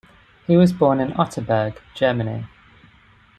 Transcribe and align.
He 0.47 0.57
was 0.57 0.73
born 0.73 0.99
in 0.99 1.11
Otterberg, 1.11 1.77
Germany. 1.93 2.47